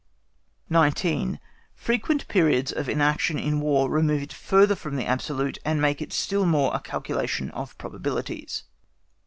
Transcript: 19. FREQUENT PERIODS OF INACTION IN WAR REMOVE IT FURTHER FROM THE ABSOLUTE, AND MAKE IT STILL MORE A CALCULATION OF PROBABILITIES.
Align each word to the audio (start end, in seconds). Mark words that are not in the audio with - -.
19. 0.71 1.39
FREQUENT 1.75 2.27
PERIODS 2.27 2.71
OF 2.71 2.89
INACTION 2.89 3.37
IN 3.37 3.59
WAR 3.59 3.87
REMOVE 3.87 4.23
IT 4.23 4.33
FURTHER 4.33 4.75
FROM 4.75 4.95
THE 4.95 5.05
ABSOLUTE, 5.05 5.59
AND 5.63 5.79
MAKE 5.79 6.01
IT 6.01 6.11
STILL 6.11 6.47
MORE 6.47 6.71
A 6.73 6.79
CALCULATION 6.79 7.51
OF 7.51 7.77
PROBABILITIES. 7.77 8.63